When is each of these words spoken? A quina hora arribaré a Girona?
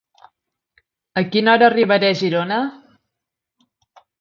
A 1.21 1.23
quina 1.35 1.53
hora 1.55 1.67
arribaré 1.73 2.09
a 2.15 2.15
Girona? 2.25 2.61